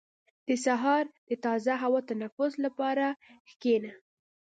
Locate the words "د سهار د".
0.47-1.31